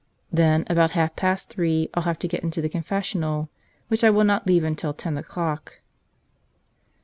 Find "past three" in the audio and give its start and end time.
1.15-1.87